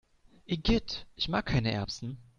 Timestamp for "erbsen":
1.71-2.17